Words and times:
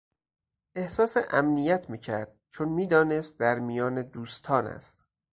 احساس 0.75 1.17
امنیت 1.29 1.89
میکرد 1.89 2.39
چون 2.51 2.69
میدانست 2.69 3.39
در 3.39 3.59
میان 3.59 4.01
دوستان 4.01 4.67
است. 4.67 5.07